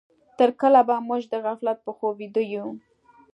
[0.37, 2.67] تر کله به موږ د غفلت په خوب ويده يو؟